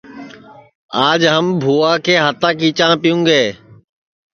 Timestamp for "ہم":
1.33-1.45